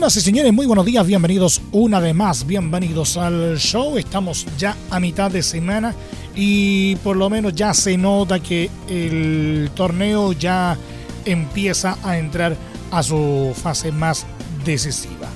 [0.00, 3.98] Señoras y señores, muy buenos días, bienvenidos una vez más, bienvenidos al show.
[3.98, 5.94] Estamos ya a mitad de semana
[6.34, 10.78] y por lo menos ya se nota que el torneo ya
[11.26, 12.56] empieza a entrar
[12.90, 14.24] a su fase más
[14.64, 15.26] decisiva.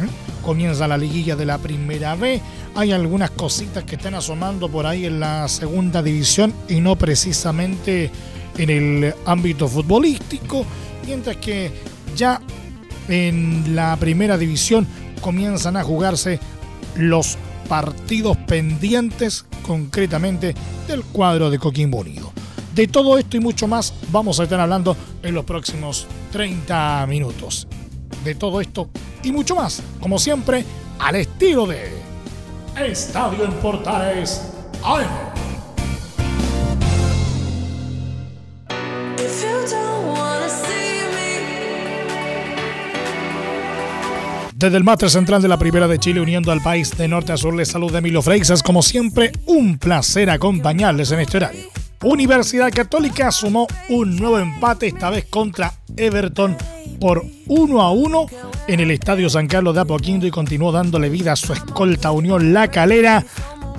[0.00, 0.08] ¿eh?
[0.40, 2.40] Comienza la liguilla de la primera B,
[2.76, 8.08] hay algunas cositas que están asomando por ahí en la segunda división y no precisamente
[8.56, 10.64] en el ámbito futbolístico,
[11.04, 11.72] mientras que
[12.14, 12.40] ya
[13.12, 14.86] en la primera división
[15.20, 16.40] comienzan a jugarse
[16.96, 17.36] los
[17.68, 20.54] partidos pendientes concretamente
[20.88, 22.32] del cuadro de Coquimbo Unido.
[22.74, 27.68] De todo esto y mucho más vamos a estar hablando en los próximos 30 minutos.
[28.24, 28.88] De todo esto
[29.22, 30.64] y mucho más, como siempre,
[30.98, 31.92] al estilo de
[32.78, 34.40] Estadio en Portales
[34.82, 35.41] AM.
[44.62, 47.36] Desde el máster central de la Primera de Chile, uniendo al país de norte a
[47.36, 48.62] sur, les saluda Emilio Freixas.
[48.62, 51.62] Como siempre, un placer acompañarles en este horario.
[52.04, 56.56] Universidad Católica sumó un nuevo empate, esta vez contra Everton
[57.00, 58.26] por 1 a 1
[58.68, 62.52] en el Estadio San Carlos de Apoquindo y continuó dándole vida a su escolta Unión
[62.52, 63.26] La Calera,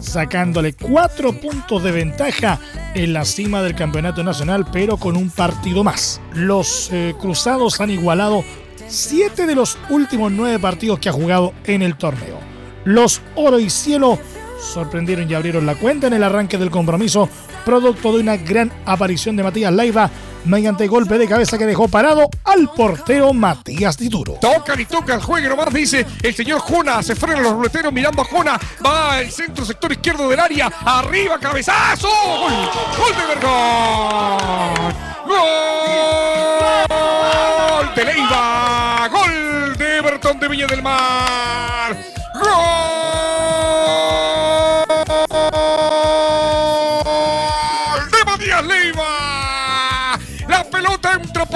[0.01, 2.59] sacándole cuatro puntos de ventaja
[2.93, 6.19] en la cima del campeonato nacional, pero con un partido más.
[6.33, 8.43] Los eh, Cruzados han igualado
[8.87, 12.39] siete de los últimos nueve partidos que ha jugado en el torneo.
[12.85, 14.19] Los Oro y Cielo
[14.61, 17.29] sorprendieron y abrieron la cuenta en el arranque del compromiso,
[17.63, 20.09] producto de una gran aparición de Matías Leiva
[20.45, 24.33] mediante golpe de cabeza que dejó parado al portero Matías Dituro.
[24.41, 27.01] Toca y toca el juego nomás, dice el señor Jona.
[27.01, 28.59] Se frenan los ruleteros mirando a Jona.
[28.85, 30.71] Va el centro, sector izquierdo del área.
[30.85, 32.09] Arriba, cabezazo.
[32.09, 34.93] Gol, de Vergón.
[35.25, 35.39] Gol
[37.95, 39.07] de Leiva.
[39.09, 41.97] Gol de Everton de Viña del Mar.
[42.35, 42.82] Gol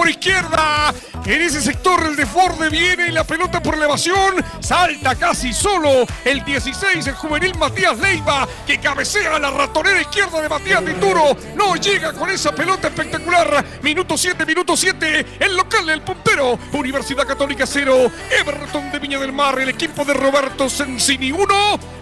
[0.10, 0.94] esquerda.
[1.28, 4.36] En ese sector el desborde viene y la pelota por elevación.
[4.62, 10.48] Salta casi solo el 16, el juvenil Matías Leiva, que cabecea la ratonera izquierda de
[10.48, 11.36] Matías Dituro.
[11.58, 13.66] No llega con esa pelota espectacular.
[13.84, 15.26] Minuto 7, minuto 7.
[15.42, 16.58] El local, el puntero.
[16.72, 18.10] Universidad Católica 0.
[18.40, 19.60] Everton de Viña del Mar.
[19.60, 21.46] El equipo de Roberto Sensini 1.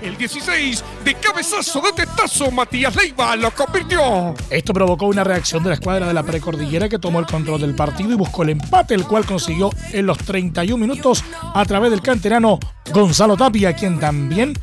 [0.04, 2.52] El 16 de cabezazo de tetazo.
[2.52, 4.36] Matías Leiva lo convirtió.
[4.52, 7.74] Esto provocó una reacción de la escuadra de la precordillera que tomó el control del
[7.74, 12.02] partido y buscó el empate, el cual consiguió en los 31 minutos a través del
[12.02, 12.60] canterano
[12.92, 14.54] Gonzalo Tapia, quien también,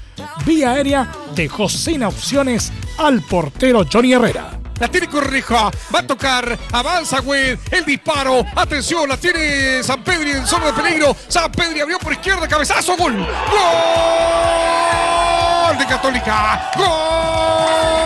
[0.45, 4.61] vía aérea, dejó sin opciones al portero Johnny Herrera.
[4.79, 10.33] La tiene Correja, va a tocar, avanza Güed, el disparo, atención, la tiene San Pedri
[10.33, 13.29] en zona de peligro, San Pedri abrió por izquierda, cabezazo, gol, gol
[15.79, 18.02] de Católica, gol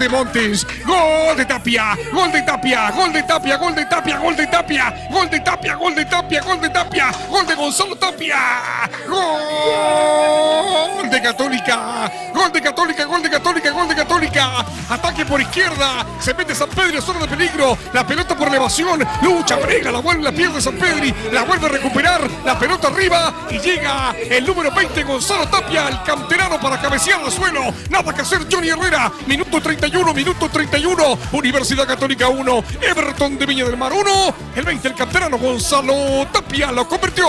[0.00, 4.34] de Montes, gol de Tapia, gol de Tapia, gol de Tapia, gol de Tapia, gol
[4.34, 8.88] de Tapia, gol de Tapia, gol de Tapia, gol de Tapia, gol de Gonzalo Tapia,
[9.06, 16.06] gol de Católica, gol de Católica, gol de Católica, gol de Católica, ataque por izquierda,
[16.18, 20.22] se mete San Pedro, zona de peligro, la pelota por elevación, lucha, brega, la vuelve,
[20.22, 24.70] la pierde San Pedri, la vuelve a recuperar, la pelota arriba y llega el número
[24.70, 29.60] 20 Gonzalo Tapia, el canterano para cabecear al suelo, nada que hacer Johnny Herrera, minuto
[29.90, 34.94] 31, minuto 31, Universidad Católica 1, Everton de Viña del Mar 1, el 20 el
[34.94, 37.26] canterano Gonzalo Tapia lo convirtió.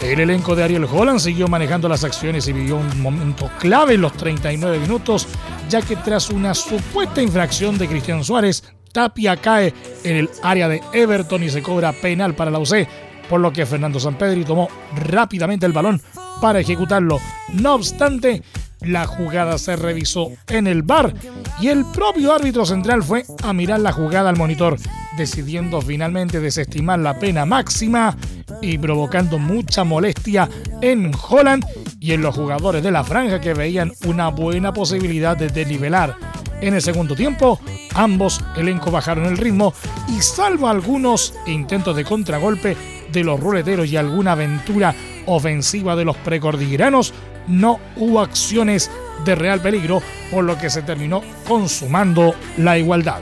[0.00, 4.02] El elenco de Ariel Holland siguió manejando las acciones y vivió un momento clave en
[4.02, 5.26] los 39 minutos,
[5.68, 8.62] ya que tras una supuesta infracción de Cristian Suárez,
[8.92, 12.86] Tapia cae en el área de Everton y se cobra penal para la UC,
[13.28, 16.00] por lo que Fernando Sampedri tomó rápidamente el balón
[16.40, 17.18] para ejecutarlo.
[17.52, 18.44] No obstante,
[18.82, 21.14] la jugada se revisó en el bar
[21.60, 24.78] y el propio árbitro central fue a mirar la jugada al monitor,
[25.16, 28.16] decidiendo finalmente desestimar la pena máxima
[28.62, 30.48] y provocando mucha molestia
[30.80, 31.64] en Holland
[32.00, 36.16] y en los jugadores de la franja que veían una buena posibilidad de desnivelar.
[36.60, 37.58] En el segundo tiempo,
[37.94, 39.72] ambos elencos bajaron el ritmo
[40.08, 42.76] y salvo algunos intentos de contragolpe,
[43.10, 44.94] de los ruleteros y alguna aventura
[45.34, 47.12] ofensiva de los precordilleranos,
[47.46, 48.90] no hubo acciones
[49.24, 53.20] de real peligro, por lo que se terminó consumando la igualdad.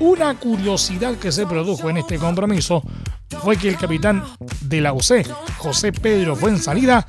[0.00, 2.82] Una curiosidad que se produjo en este compromiso
[3.42, 4.24] fue que el capitán
[4.60, 5.26] de la UC,
[5.58, 7.06] José Pedro Fuensalida,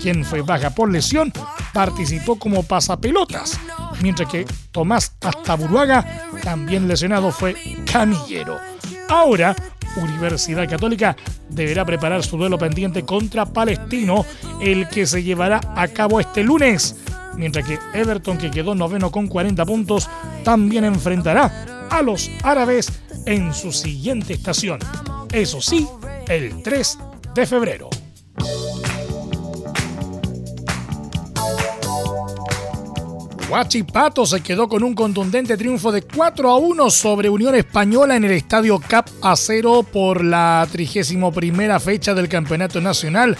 [0.00, 1.32] quien fue baja por lesión,
[1.72, 3.58] participó como pasapelotas,
[4.00, 7.56] mientras que Tomás Astaburuaga, también lesionado, fue
[7.90, 8.58] camillero.
[9.08, 9.54] Ahora,
[9.96, 11.16] Universidad Católica
[11.48, 14.24] deberá preparar su duelo pendiente contra Palestino,
[14.60, 16.96] el que se llevará a cabo este lunes,
[17.36, 20.08] mientras que Everton, que quedó noveno con 40 puntos,
[20.44, 22.92] también enfrentará a los árabes
[23.26, 24.78] en su siguiente estación.
[25.32, 25.86] Eso sí,
[26.28, 26.98] el 3
[27.34, 27.90] de febrero.
[33.52, 38.24] Huachipato se quedó con un contundente triunfo de 4 a 1 sobre Unión Española en
[38.24, 43.36] el estadio Cap Acero por la 31 fecha del Campeonato Nacional,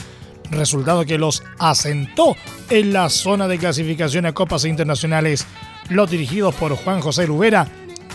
[0.50, 2.36] resultado que los asentó
[2.68, 5.46] en la zona de clasificación a Copas Internacionales.
[5.88, 7.66] Los dirigidos por Juan José Lubera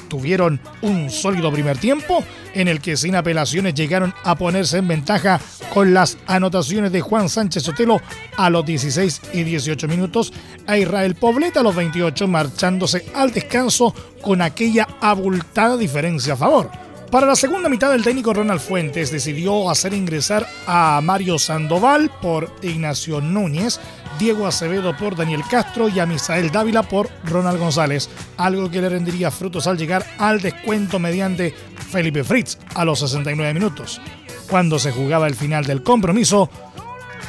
[0.08, 2.24] tuvieron un sólido primer tiempo
[2.54, 5.40] en el que sin apelaciones llegaron a ponerse en ventaja
[5.74, 8.02] con las anotaciones de Juan Sánchez Sotelo
[8.36, 10.34] a los 16 y 18 minutos,
[10.66, 16.88] a Israel Pobleta a los 28 marchándose al descanso con aquella abultada diferencia a favor.
[17.12, 22.52] Para la segunda mitad, el técnico Ronald Fuentes decidió hacer ingresar a Mario Sandoval por
[22.62, 23.80] Ignacio Núñez,
[24.20, 28.90] Diego Acevedo por Daniel Castro y a Misael Dávila por Ronald González, algo que le
[28.90, 31.54] rendiría frutos al llegar al descuento mediante
[31.92, 34.02] Felipe Fritz a los 69 minutos.
[34.50, 36.50] Cuando se jugaba el final del compromiso,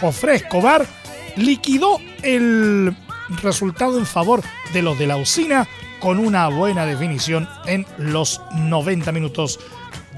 [0.00, 0.87] Jofre Escobar
[1.37, 2.96] liquidó el
[3.43, 4.43] resultado en favor
[4.73, 5.67] de los de la usina
[6.00, 9.58] con una buena definición en los 90 minutos.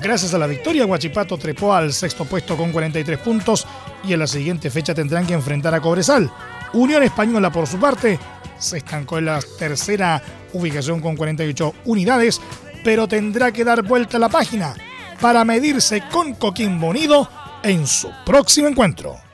[0.01, 3.67] Gracias a la victoria, Guachipato trepó al sexto puesto con 43 puntos
[4.05, 6.31] y en la siguiente fecha tendrán que enfrentar a Cobresal.
[6.73, 8.19] Unión Española, por su parte,
[8.59, 10.23] se estancó en la tercera
[10.53, 12.41] ubicación con 48 unidades,
[12.85, 14.75] pero tendrá que dar vuelta a la página
[15.21, 17.29] para medirse con Coquimbo Unido
[17.63, 19.30] en su próximo encuentro.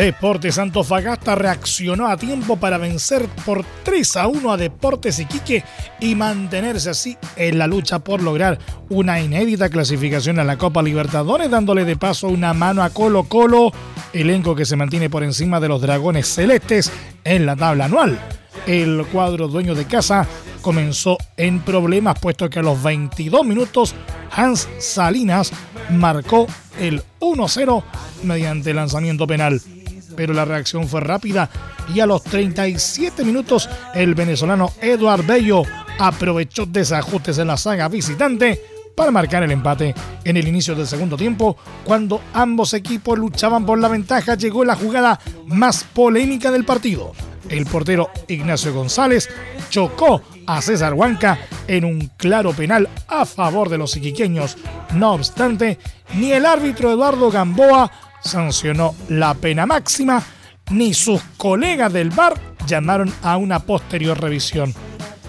[0.00, 5.62] Deportes Antofagasta reaccionó a tiempo para vencer por 3 a 1 a Deportes Iquique
[6.00, 8.58] y mantenerse así en la lucha por lograr
[8.88, 13.72] una inédita clasificación a la Copa Libertadores, dándole de paso una mano a Colo Colo,
[14.14, 16.90] elenco que se mantiene por encima de los Dragones Celestes
[17.22, 18.18] en la tabla anual.
[18.66, 20.26] El cuadro dueño de casa
[20.62, 23.94] comenzó en problemas puesto que a los 22 minutos
[24.32, 25.52] Hans Salinas
[25.90, 26.46] marcó
[26.78, 27.82] el 1-0
[28.22, 29.60] mediante lanzamiento penal
[30.16, 31.48] pero la reacción fue rápida
[31.94, 35.62] y a los 37 minutos el venezolano Eduard Bello
[35.98, 38.62] aprovechó desajustes en la saga visitante
[38.94, 39.94] para marcar el empate.
[40.24, 44.76] En el inicio del segundo tiempo, cuando ambos equipos luchaban por la ventaja, llegó la
[44.76, 47.12] jugada más polémica del partido.
[47.48, 49.28] El portero Ignacio González
[49.70, 54.56] chocó a César Huanca en un claro penal a favor de los iquiqueños.
[54.94, 55.78] No obstante,
[56.14, 57.90] ni el árbitro Eduardo Gamboa
[58.20, 60.22] sancionó la pena máxima,
[60.70, 62.34] ni sus colegas del VAR
[62.66, 64.74] llamaron a una posterior revisión.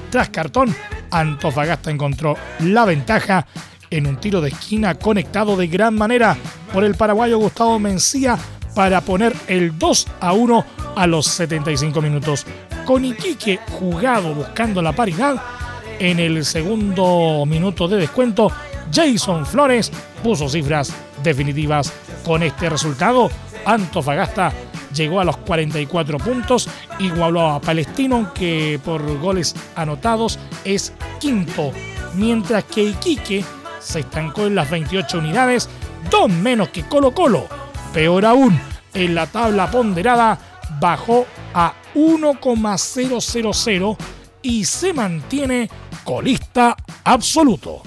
[0.10, 0.76] Tras cartón,
[1.10, 3.48] Antofagasta encontró la ventaja
[3.90, 6.38] en un tiro de esquina conectado de gran manera
[6.74, 8.38] por el paraguayo Gustavo Mencía
[8.74, 12.46] para poner el 2 a 1 a los 75 minutos.
[12.86, 15.42] Con Iquique jugado buscando la paridad,
[16.00, 18.52] en el segundo minuto de descuento,
[18.92, 19.92] Jason Flores
[20.24, 21.94] puso cifras definitivas
[22.26, 23.30] con este resultado,
[23.66, 24.52] Antofagasta
[24.94, 31.72] llegó a los 44 puntos, igualó a Palestino, que por goles anotados es quinto,
[32.16, 33.44] mientras que Iquique
[33.80, 35.70] se estancó en las 28 unidades,
[36.10, 37.48] dos menos que Colo Colo.
[37.94, 38.60] Peor aún,
[38.94, 40.38] en la tabla ponderada
[40.80, 43.98] bajó a 1,000
[44.42, 45.70] y se mantiene
[46.04, 47.84] colista absoluto.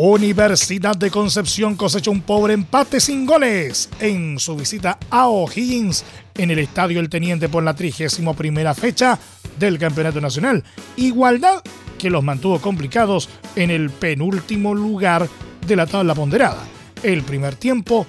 [0.00, 6.04] Universidad de Concepción cosechó un pobre empate sin goles en su visita a O'Higgins
[6.36, 9.18] en el Estadio El Teniente por la 31 fecha
[9.58, 10.62] del Campeonato Nacional.
[10.94, 11.64] Igualdad
[11.98, 15.28] que los mantuvo complicados en el penúltimo lugar
[15.66, 16.62] de la tabla ponderada.
[17.02, 18.06] El primer tiempo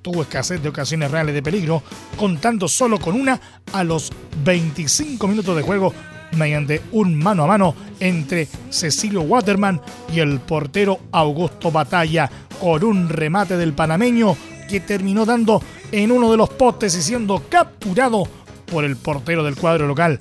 [0.00, 1.82] tuvo escasez de ocasiones reales de peligro,
[2.16, 3.38] contando solo con una
[3.74, 4.10] a los
[4.42, 5.92] 25 minutos de juego
[6.32, 9.80] mediante un mano a mano entre Cecilio Waterman
[10.12, 12.30] y el portero Augusto Batalla,
[12.60, 14.36] con un remate del panameño
[14.68, 18.24] que terminó dando en uno de los postes y siendo capturado
[18.66, 20.18] por el portero del cuadro local.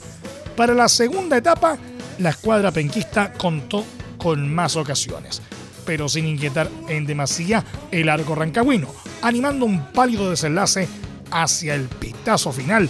[0.56, 1.78] Para la segunda etapa,
[2.20, 3.84] la escuadra penquista contó
[4.18, 5.42] con más ocasiones,
[5.86, 8.88] pero sin inquietar en demasía el arco rancagüino,
[9.22, 10.88] animando un pálido desenlace
[11.32, 12.90] hacia el pitazo final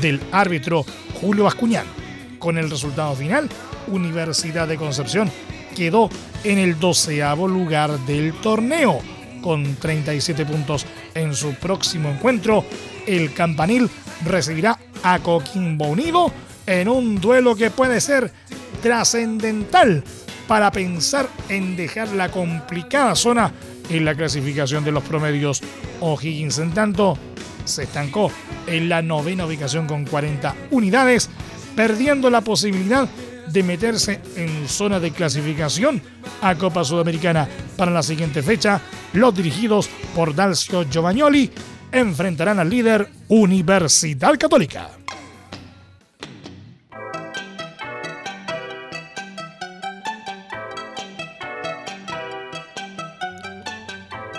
[0.00, 0.84] del árbitro
[1.20, 2.05] Julio Bascuñán.
[2.46, 3.48] Con el resultado final,
[3.88, 5.28] Universidad de Concepción
[5.74, 6.08] quedó
[6.44, 9.00] en el doceavo lugar del torneo,
[9.42, 10.86] con 37 puntos
[11.16, 12.64] en su próximo encuentro.
[13.04, 13.90] El campanil
[14.24, 16.30] recibirá a Coquimbo Unido
[16.68, 18.30] en un duelo que puede ser
[18.80, 20.04] trascendental
[20.46, 23.52] para pensar en dejar la complicada zona
[23.90, 25.62] en la clasificación de los promedios.
[26.00, 27.18] O'Higgins, en tanto,
[27.64, 28.30] se estancó
[28.68, 31.28] en la novena ubicación con 40 unidades,
[31.76, 33.06] perdiendo la posibilidad
[33.52, 36.02] de meterse en zona de clasificación
[36.42, 37.46] a Copa Sudamericana.
[37.76, 38.80] Para la siguiente fecha,
[39.12, 41.50] los dirigidos por Dalcio Giovagnoli
[41.92, 44.90] enfrentarán al líder Universidad Católica.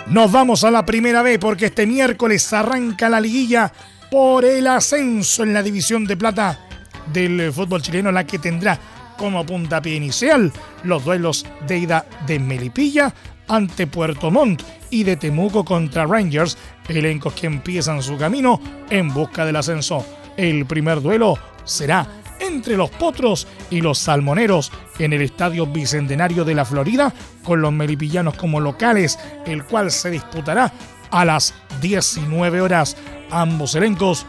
[0.08, 3.70] Nos vamos a la primera vez porque este miércoles arranca la liguilla
[4.10, 6.67] por el ascenso en la división de plata
[7.12, 8.78] del fútbol chileno, la que tendrá
[9.16, 10.52] como puntapié inicial
[10.84, 13.12] los duelos de ida de Melipilla
[13.48, 16.56] ante Puerto Montt y de Temuco contra Rangers,
[16.88, 18.60] elencos que empiezan su camino
[18.90, 20.04] en busca del ascenso.
[20.36, 22.06] El primer duelo será
[22.40, 27.12] entre los Potros y los Salmoneros en el Estadio Bicentenario de la Florida,
[27.42, 30.72] con los melipillanos como locales, el cual se disputará
[31.10, 32.96] a las 19 horas.
[33.30, 34.26] Ambos elencos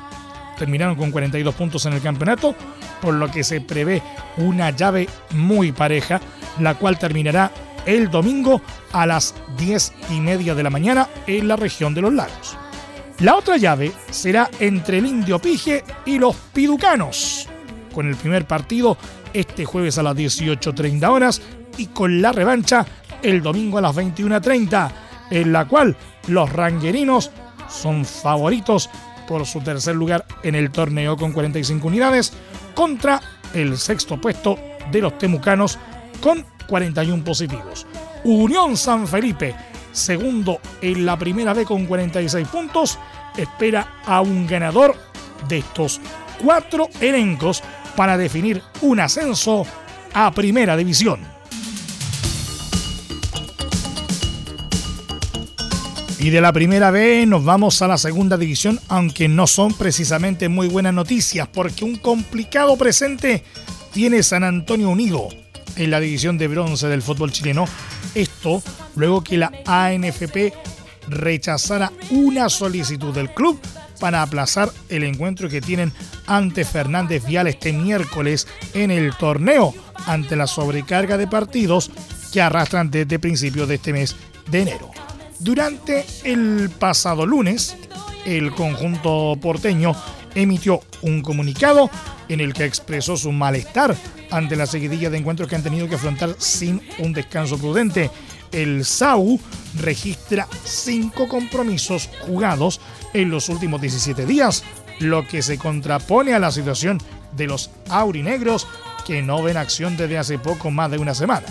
[0.59, 2.53] terminaron con 42 puntos en el campeonato,
[3.01, 4.03] por lo que se prevé
[4.37, 6.21] una llave muy pareja,
[6.59, 7.51] la cual terminará
[7.85, 8.61] el domingo
[8.91, 12.57] a las 10 y media de la mañana en la región de los lagos.
[13.19, 17.47] La otra llave será entre el Indio Pige y los Piducanos,
[17.93, 18.97] con el primer partido
[19.33, 21.41] este jueves a las 18.30 horas
[21.77, 22.85] y con la revancha
[23.21, 24.91] el domingo a las 21.30,
[25.31, 25.95] en la cual
[26.27, 27.31] los ranguerinos
[27.69, 28.89] son favoritos
[29.29, 32.33] por su tercer lugar en el torneo con 45 unidades
[32.73, 33.21] contra
[33.53, 34.57] el sexto puesto
[34.91, 35.77] de los temucanos
[36.19, 37.85] con 41 positivos.
[38.23, 39.55] Unión San Felipe,
[39.91, 42.97] segundo en la primera B con 46 puntos,
[43.37, 44.95] espera a un ganador
[45.47, 46.01] de estos
[46.43, 47.61] cuatro elencos
[47.95, 49.63] para definir un ascenso
[50.11, 51.38] a Primera División.
[56.19, 60.49] Y de la primera B nos vamos a la segunda división, aunque no son precisamente
[60.49, 63.45] muy buenas noticias, porque un complicado presente
[63.93, 65.29] tiene San Antonio Unido
[65.77, 67.65] en la división de bronce del fútbol chileno.
[68.15, 68.61] Esto
[68.97, 70.51] luego que la ANFP
[71.07, 73.57] rechazara una solicitud del club
[74.01, 75.93] para aplazar el encuentro que tienen
[76.27, 79.73] ante Fernández Vial este miércoles en el torneo
[80.05, 81.91] ante la sobrecarga de partidos
[82.33, 84.17] que arrastran desde principios de este mes
[84.51, 84.91] de enero.
[85.39, 87.77] Durante el pasado lunes,
[88.25, 89.95] el conjunto porteño
[90.35, 91.89] emitió un comunicado
[92.27, 93.95] en el que expresó su malestar
[94.31, 98.11] ante la seguidilla de encuentros que han tenido que afrontar sin un descanso prudente.
[98.51, 99.39] El SAU
[99.79, 102.81] registra cinco compromisos jugados
[103.13, 104.65] en los últimos 17 días,
[104.99, 106.99] lo que se contrapone a la situación
[107.37, 108.67] de los aurinegros
[109.07, 111.47] que no ven acción desde hace poco más de una semana.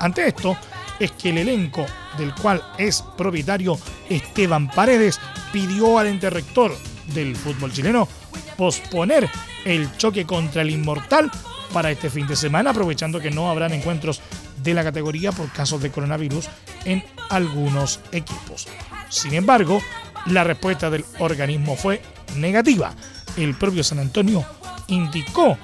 [0.00, 0.56] Ante esto,
[0.98, 1.86] es que el elenco
[2.18, 5.20] del cual es propietario Esteban Paredes
[5.52, 6.76] pidió al ente rector
[7.14, 8.08] del fútbol chileno
[8.56, 9.28] posponer
[9.64, 11.30] el choque contra el Inmortal
[11.72, 14.20] para este fin de semana, aprovechando que no habrán encuentros
[14.62, 16.48] de la categoría por casos de coronavirus
[16.84, 18.66] en algunos equipos.
[19.08, 19.80] Sin embargo,
[20.26, 22.02] la respuesta del organismo fue
[22.36, 22.92] negativa.
[23.36, 24.44] El propio San Antonio
[24.88, 25.56] indicó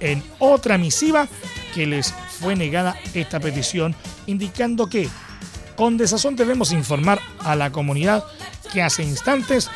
[0.00, 1.28] en otra misiva
[1.74, 3.94] que les fue negada esta petición,
[4.26, 5.08] indicando que
[5.80, 8.22] con desazón debemos informar a la comunidad
[8.70, 9.70] que hace instantes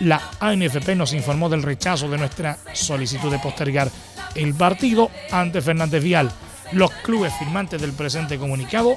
[0.00, 3.90] la ANFP nos informó del rechazo de nuestra solicitud de postergar
[4.34, 6.32] el partido ante Fernández Vial.
[6.72, 8.96] Los clubes firmantes del presente comunicado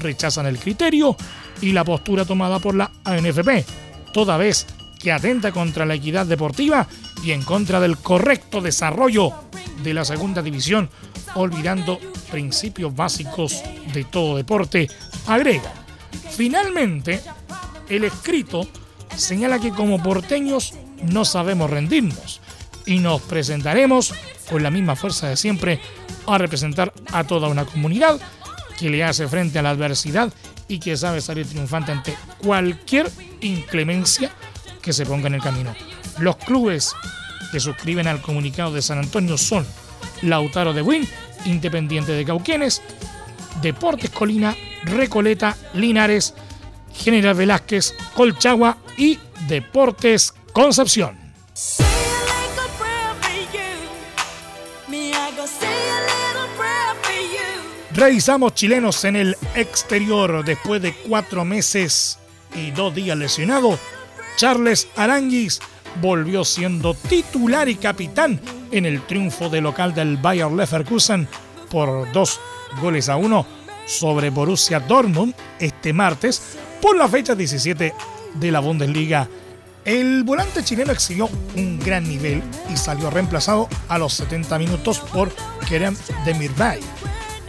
[0.00, 1.16] rechazan el criterio
[1.60, 3.64] y la postura tomada por la ANFP,
[4.12, 4.66] toda vez
[4.98, 6.88] que atenta contra la equidad deportiva
[7.22, 9.34] y en contra del correcto desarrollo
[9.84, 10.90] de la segunda división,
[11.36, 13.62] olvidando principios básicos
[13.94, 14.88] de todo deporte,
[15.28, 15.81] agrega.
[16.30, 17.20] Finalmente,
[17.88, 18.66] el escrito
[19.16, 22.40] señala que como porteños no sabemos rendirnos
[22.86, 24.14] y nos presentaremos
[24.48, 25.80] con la misma fuerza de siempre
[26.26, 28.20] a representar a toda una comunidad
[28.78, 30.32] que le hace frente a la adversidad
[30.68, 34.30] y que sabe salir triunfante ante cualquier inclemencia
[34.80, 35.74] que se ponga en el camino.
[36.18, 36.94] Los clubes
[37.50, 39.66] que suscriben al comunicado de San Antonio son
[40.22, 41.06] Lautaro de Win,
[41.44, 42.82] Independiente de Cauquenes,
[43.60, 46.34] Deportes Colina, Recoleta, Linares,
[46.92, 51.18] General Velázquez, Colchagua y Deportes Concepción.
[57.94, 62.18] Revisamos chilenos en el exterior después de cuatro meses
[62.54, 63.78] y dos días lesionado.
[64.36, 65.60] Charles Aranguis
[66.00, 71.28] volvió siendo titular y capitán en el triunfo de local del Bayer Leverkusen
[71.70, 72.40] por dos
[72.80, 73.46] goles a uno
[73.86, 76.42] sobre Borussia Dortmund este martes
[76.80, 77.94] por la fecha 17
[78.34, 79.28] de la Bundesliga.
[79.84, 85.32] El volante chileno exhibió un gran nivel y salió reemplazado a los 70 minutos por
[85.68, 86.80] Kerem Demirbay.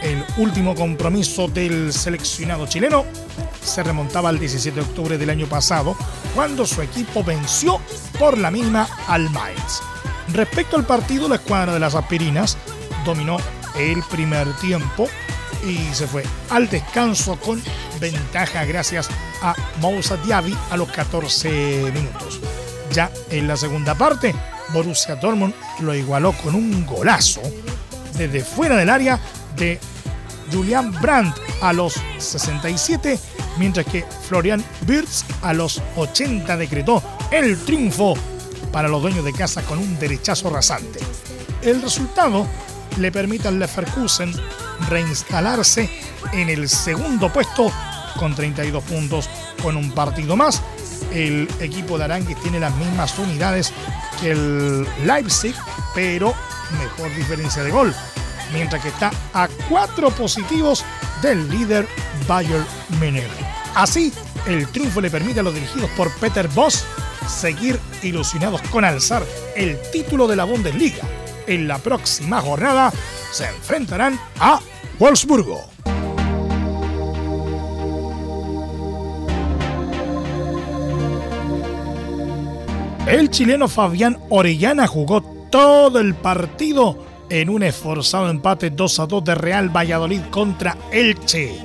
[0.02, 3.04] El último compromiso del seleccionado chileno
[3.62, 5.96] se remontaba al 17 de octubre del año pasado,
[6.34, 7.80] cuando su equipo venció
[8.18, 9.80] por la mínima al Mainz.
[10.32, 12.58] Respecto al partido, la escuadra de las aspirinas
[13.04, 13.38] dominó
[13.76, 15.08] el primer tiempo
[15.66, 17.62] y se fue al descanso con
[18.00, 19.08] ventaja gracias
[19.42, 22.40] a Moussa Diaby a los 14 minutos.
[22.92, 24.34] Ya en la segunda parte,
[24.72, 27.40] Borussia Dortmund lo igualó con un golazo
[28.16, 29.18] desde fuera del área
[29.56, 29.78] de
[30.52, 33.18] Julian Brandt a los 67,
[33.58, 38.14] mientras que Florian Wirtz a los 80 decretó el triunfo
[38.70, 41.00] para los dueños de casa con un derechazo rasante.
[41.62, 42.46] El resultado
[42.98, 44.32] le permite al Leverkusen
[44.88, 45.90] reinstalarse
[46.32, 47.72] en el segundo puesto
[48.16, 49.28] con 32 puntos
[49.62, 50.62] con un partido más.
[51.12, 53.72] El equipo de Aranguis tiene las mismas unidades
[54.20, 55.54] que el Leipzig,
[55.94, 56.34] pero
[56.78, 57.94] mejor diferencia de gol.
[58.52, 60.84] Mientras que está a cuatro positivos
[61.22, 61.86] del líder
[62.28, 62.66] Bayern
[63.00, 63.24] Múnich.
[63.74, 64.12] Así,
[64.46, 66.84] el triunfo le permite a los dirigidos por Peter Boss
[67.28, 69.24] seguir ilusionados con alzar
[69.56, 71.02] el título de la Bundesliga.
[71.46, 72.92] En la próxima jornada
[73.34, 74.60] se enfrentarán a
[75.00, 75.64] Wolfsburgo.
[83.08, 85.20] El chileno Fabián Orellana jugó
[85.50, 91.58] todo el partido en un esforzado empate 2 a 2 de Real Valladolid contra Elche,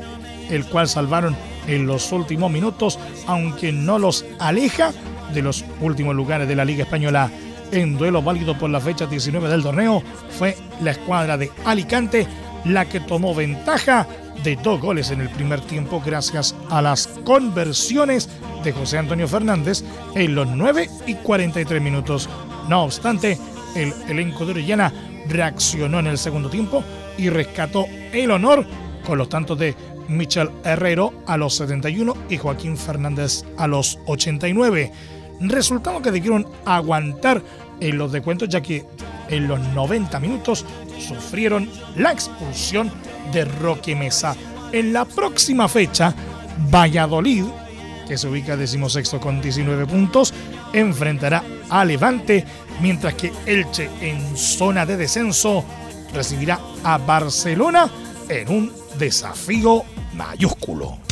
[0.50, 1.36] el cual salvaron
[1.68, 4.92] en los últimos minutos, aunque no los aleja
[5.36, 7.30] de los últimos lugares de la Liga Española.
[7.72, 10.02] En duelo válido por la fecha 19 del torneo,
[10.38, 12.28] fue la escuadra de Alicante
[12.66, 14.08] la que tomó ventaja
[14.44, 18.30] de dos goles en el primer tiempo gracias a las conversiones
[18.64, 19.84] de José Antonio Fernández
[20.16, 22.30] en los 9 y 43 minutos.
[22.68, 23.38] No obstante,
[23.76, 24.94] el elenco de Orellana
[25.28, 26.84] reaccionó en el segundo tiempo
[27.18, 28.66] y rescató el honor
[29.06, 29.76] con los tantos de
[30.08, 34.92] Michel Herrero a los 71 y Joaquín Fernández a los 89.
[35.40, 37.42] Resultado que debieron aguantar
[37.80, 38.86] en los descuentos ya que
[39.30, 40.66] en los 90 minutos
[41.00, 42.92] sufrieron la expulsión
[43.32, 44.36] de Roque Mesa.
[44.72, 46.14] En la próxima fecha,
[46.72, 47.46] Valladolid,
[48.08, 50.34] que se ubica decimosexto con 19 puntos,
[50.74, 52.46] enfrentará a Levante,
[52.82, 55.64] mientras que Elche en zona de descenso
[56.14, 57.90] recibirá a Barcelona
[58.28, 61.09] en un desafío mayúsculo.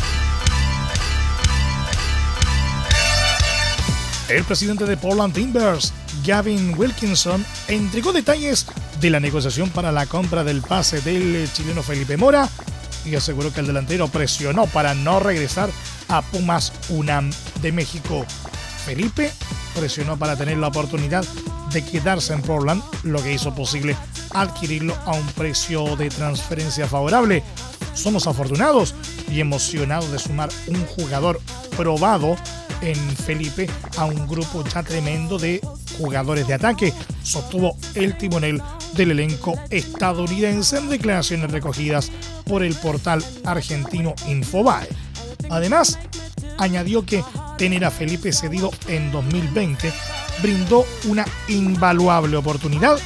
[4.30, 5.94] El presidente de Portland Timbers,
[6.26, 8.66] Gavin Wilkinson, entregó detalles
[9.00, 12.50] de la negociación para la compra del pase del chileno Felipe Mora
[13.06, 15.70] y aseguró que el delantero presionó para no regresar
[16.10, 18.26] a Pumas UNAM de México.
[18.86, 19.32] Felipe
[19.74, 21.24] presionó para tener la oportunidad
[21.72, 23.96] de quedarse en Portland, lo que hizo posible
[24.32, 27.44] adquirirlo a un precio de transferencia favorable.
[27.94, 28.94] Somos afortunados
[29.30, 31.40] y emocionados de sumar un jugador
[31.78, 32.36] probado
[32.82, 35.62] en Felipe a un grupo ya tremendo de
[35.98, 38.62] jugadores de ataque, sostuvo el timonel
[38.94, 42.12] del elenco estadounidense en declaraciones recogidas
[42.46, 44.88] por el portal argentino Infobae.
[45.50, 45.98] Además,
[46.58, 47.24] añadió que
[47.58, 49.92] tener a Felipe cedido en 2020
[50.42, 52.98] brindó una invaluable oportunidad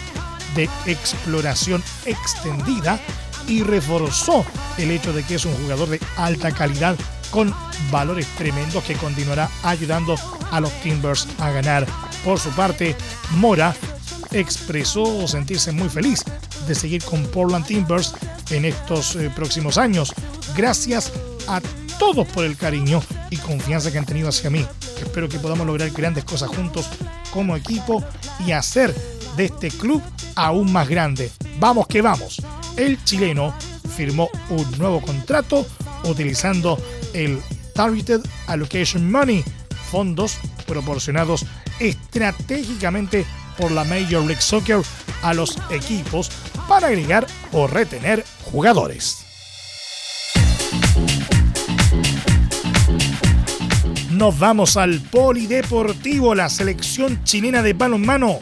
[0.55, 2.99] de exploración extendida
[3.47, 4.45] y reforzó
[4.77, 6.95] el hecho de que es un jugador de alta calidad
[7.31, 7.53] con
[7.89, 10.15] valores tremendos que continuará ayudando
[10.51, 11.85] a los Timbers a ganar.
[12.23, 12.95] Por su parte,
[13.31, 13.73] Mora
[14.31, 16.23] expresó sentirse muy feliz
[16.67, 18.13] de seguir con Portland Timbers
[18.49, 20.13] en estos eh, próximos años.
[20.55, 21.11] Gracias
[21.47, 21.61] a
[21.97, 24.65] todos por el cariño y confianza que han tenido hacia mí.
[25.01, 26.87] Espero que podamos lograr grandes cosas juntos
[27.31, 28.03] como equipo
[28.45, 28.93] y hacer
[29.35, 30.01] de este club
[30.35, 31.31] aún más grande.
[31.59, 32.41] Vamos que vamos.
[32.77, 33.53] El chileno
[33.95, 35.65] firmó un nuevo contrato
[36.03, 36.77] utilizando
[37.13, 37.41] el
[37.81, 39.43] Targeted Allocation Money,
[39.89, 41.47] fondos proporcionados
[41.79, 43.25] estratégicamente
[43.57, 44.81] por la Major League Soccer
[45.23, 46.29] a los equipos
[46.67, 49.25] para agregar o retener jugadores.
[54.11, 58.41] Nos vamos al Polideportivo, la selección chilena de balonmano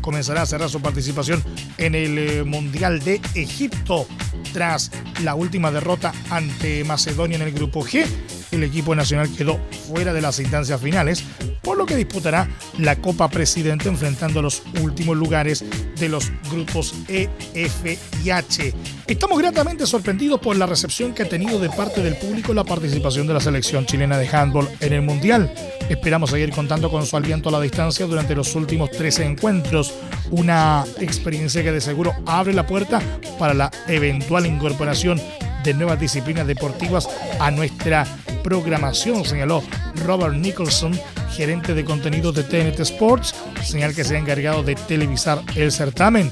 [0.00, 1.42] comenzará a cerrar su participación
[1.76, 4.06] en el eh, Mundial de Egipto
[4.52, 4.92] tras
[5.24, 8.06] la última derrota ante Macedonia en el grupo G.
[8.50, 11.24] El equipo nacional quedó fuera de las instancias finales,
[11.62, 15.64] por lo que disputará la Copa Presidente enfrentando los últimos lugares
[15.98, 18.74] de los grupos E, F y H.
[19.06, 23.26] Estamos gratamente sorprendidos por la recepción que ha tenido de parte del público la participación
[23.26, 25.52] de la selección chilena de handball en el Mundial.
[25.88, 29.94] Esperamos seguir contando con su aliento a la distancia durante los últimos 13 encuentros,
[30.30, 33.00] una experiencia que de seguro abre la puerta
[33.38, 35.20] para la eventual incorporación
[35.64, 38.06] de nuevas disciplinas deportivas a nuestra
[38.42, 39.62] programación, señaló
[40.04, 40.98] Robert Nicholson,
[41.32, 46.30] gerente de contenidos de TNT Sports, señal que se ha encargado de televisar el certamen.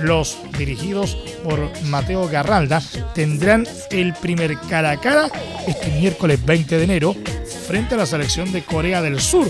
[0.00, 2.82] Los dirigidos por Mateo Garralda
[3.14, 5.28] tendrán el primer cara a cara
[5.66, 7.14] este miércoles 20 de enero
[7.66, 9.48] frente a la selección de Corea del Sur,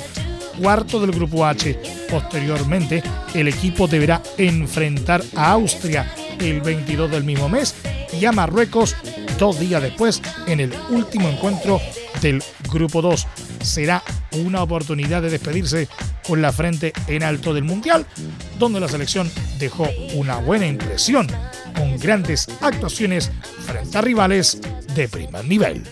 [0.60, 1.80] cuarto del grupo H.
[2.10, 3.02] Posteriormente,
[3.34, 7.74] el equipo deberá enfrentar a Austria el 22 del mismo mes
[8.20, 8.96] y a Marruecos
[9.38, 11.80] dos días después en el último encuentro
[12.20, 13.26] del Grupo 2.
[13.62, 15.88] Será una oportunidad de despedirse
[16.26, 18.06] con la frente en alto del Mundial,
[18.58, 21.26] donde la selección dejó una buena impresión
[21.76, 23.30] con grandes actuaciones
[23.66, 24.60] frente a rivales
[24.94, 25.82] de primer nivel.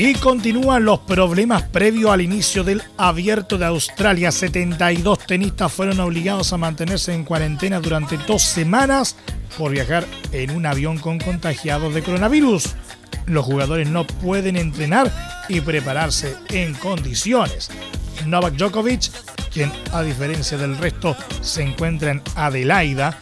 [0.00, 4.30] Y continúan los problemas previos al inicio del Abierto de Australia.
[4.30, 9.16] 72 tenistas fueron obligados a mantenerse en cuarentena durante dos semanas
[9.58, 12.76] por viajar en un avión con contagiados de coronavirus.
[13.26, 15.12] Los jugadores no pueden entrenar
[15.48, 17.68] y prepararse en condiciones.
[18.24, 19.10] Novak Djokovic,
[19.52, 23.18] quien a diferencia del resto se encuentra en Adelaida,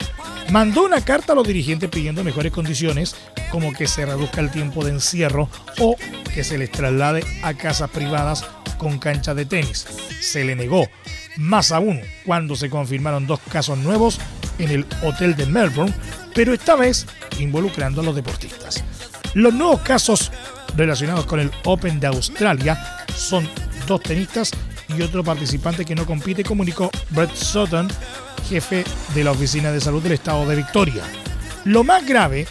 [0.50, 3.16] mandó una carta a los dirigentes pidiendo mejores condiciones,
[3.50, 5.96] como que se reduzca el tiempo de encierro o
[6.34, 8.44] que se les traslade a casas privadas
[8.78, 9.86] con cancha de tenis.
[10.20, 10.88] Se le negó,
[11.36, 14.18] más aún cuando se confirmaron dos casos nuevos
[14.58, 15.94] en el hotel de Melbourne,
[16.34, 17.06] pero esta vez
[17.38, 18.84] involucrando a los deportistas.
[19.34, 20.32] Los nuevos casos
[20.76, 22.78] relacionados con el Open de Australia
[23.14, 23.48] son
[23.86, 24.52] dos tenistas
[24.88, 27.88] y otro participante que no compite, comunicó Brett Sutton,
[28.48, 31.02] jefe de la Oficina de Salud del Estado de Victoria.
[31.64, 32.46] Lo más grave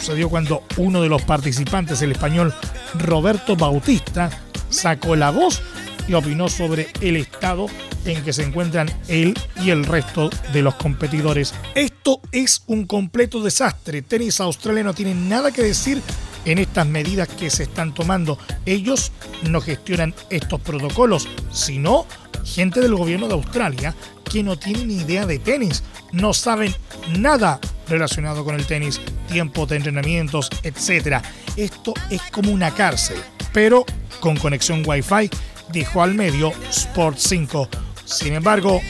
[0.00, 2.54] sucedió cuando uno de los participantes, el español
[2.94, 4.30] Roberto Bautista,
[4.70, 5.60] sacó la voz
[6.08, 7.66] y opinó sobre el estado
[8.06, 11.54] en que se encuentran él y el resto de los competidores.
[11.74, 14.00] Esto es un completo desastre.
[14.00, 16.00] Tenis Australia no tiene nada que decir
[16.46, 18.38] en estas medidas que se están tomando.
[18.64, 19.12] Ellos
[19.50, 22.06] no gestionan estos protocolos, sino
[22.44, 23.94] gente del gobierno de Australia
[24.30, 26.74] que no tienen ni idea de tenis, no saben
[27.18, 31.22] nada relacionado con el tenis, tiempo de entrenamientos, etc.
[31.56, 33.18] Esto es como una cárcel,
[33.52, 33.84] pero
[34.20, 35.28] con conexión Wi-Fi,
[35.72, 37.68] dijo al medio Sport 5.
[38.04, 38.80] Sin embargo,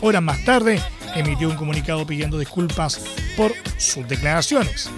[0.00, 0.80] horas más tarde,
[1.14, 3.00] emitió un comunicado pidiendo disculpas
[3.36, 4.88] por sus declaraciones.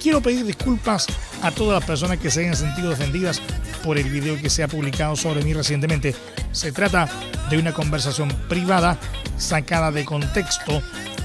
[0.00, 1.06] Quiero pedir disculpas
[1.42, 3.40] a todas las personas que se hayan sentido defendidas
[3.82, 6.14] por el video que se ha publicado sobre mí recientemente.
[6.52, 7.08] Se trata
[7.50, 8.98] de una conversación privada
[9.38, 10.82] sacada de contexto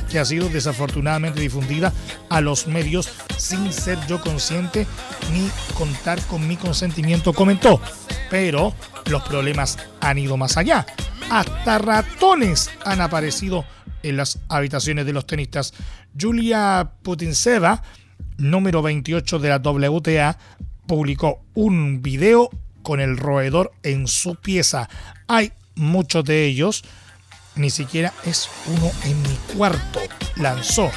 [0.09, 1.91] que ha sido desafortunadamente difundida
[2.29, 4.85] a los medios sin ser yo consciente
[5.31, 7.81] ni contar con mi consentimiento, comentó.
[8.29, 8.73] Pero
[9.09, 10.85] los problemas han ido más allá.
[11.31, 13.65] Hasta ratones han aparecido
[14.03, 15.73] en las habitaciones de los tenistas.
[16.19, 17.81] Julia Putinseva,
[18.37, 20.37] número 28 de la WTA,
[20.85, 22.49] publicó un video
[22.83, 24.89] con el roedor en su pieza.
[25.27, 26.83] Hay muchos de ellos
[27.55, 29.99] ni siquiera es uno en mi cuarto.
[30.35, 30.91] Lanzó.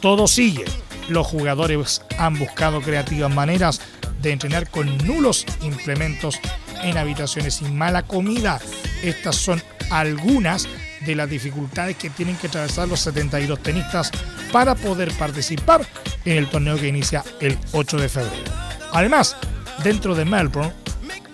[0.00, 0.64] Todo sigue.
[1.08, 3.80] Los jugadores han buscado creativas maneras
[4.22, 6.38] de entrenar con nulos implementos
[6.82, 8.60] en habitaciones sin mala comida.
[9.02, 10.68] Estas son algunas
[11.04, 14.10] de las dificultades que tienen que atravesar los 72 tenistas
[14.52, 15.86] para poder participar
[16.24, 18.44] en el torneo que inicia el 8 de febrero.
[18.92, 19.36] Además,
[19.84, 20.72] dentro de Melbourne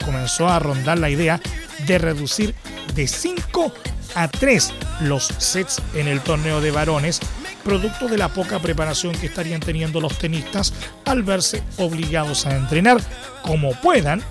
[0.04, 1.40] comenzó a rondar la idea
[1.86, 2.54] de reducir
[2.94, 3.72] de 5
[4.14, 7.20] a 3 los sets en el torneo de varones,
[7.64, 10.72] producto de la poca preparación que estarían teniendo los tenistas
[11.04, 12.98] al verse obligados a entrenar
[13.42, 14.22] como puedan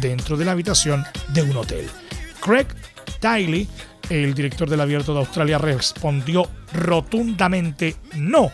[0.00, 1.88] dentro de la habitación de un hotel.
[2.40, 2.66] Craig
[3.20, 3.68] Tiley,
[4.08, 8.50] el director del Abierto de Australia, respondió rotundamente no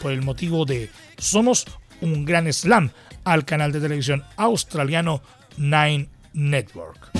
[0.00, 1.66] por el motivo de Somos
[2.00, 2.90] un gran slam
[3.24, 5.22] al canal de televisión australiano
[5.56, 7.19] Nine Network.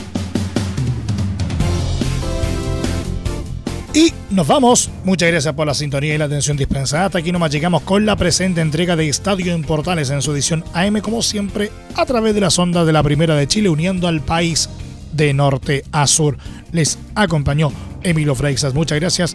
[3.93, 4.89] Y nos vamos.
[5.05, 7.07] Muchas gracias por la sintonía y la atención dispensada.
[7.07, 10.65] Hasta aquí nomás llegamos con la presente entrega de Estadio en Portales en su edición
[10.75, 14.21] AM, como siempre, a través de las ondas de la Primera de Chile, uniendo al
[14.21, 14.71] país
[15.13, 16.39] de norte a sur.
[16.71, 17.73] Les acompañó
[18.05, 18.75] Emilio Freixas.
[18.75, 19.35] Muchas gracias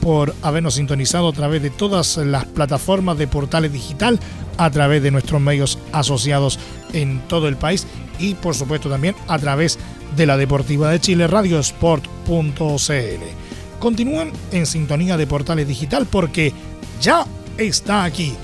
[0.00, 4.18] por habernos sintonizado a través de todas las plataformas de Portales Digital,
[4.56, 6.58] a través de nuestros medios asociados
[6.94, 7.86] en todo el país
[8.18, 9.78] y por supuesto también a través
[10.16, 13.49] de la Deportiva de Chile, radiosport.cl
[13.80, 16.52] continúen en sintonía de Portales Digital porque
[17.00, 17.26] ya
[17.58, 18.34] está aquí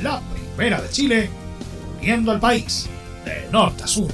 [0.04, 0.22] la
[0.56, 1.30] primera de Chile,
[2.02, 2.88] viendo al país
[3.26, 4.08] eh, nota, su.